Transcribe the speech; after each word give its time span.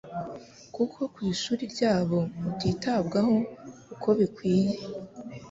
kuko 0.75 0.99
ku 1.13 1.19
ishuri 1.33 1.63
ryabo 1.73 2.19
utitabwagaho 2.49 3.35
uko 3.93 4.09
bikwiye. 4.19 4.75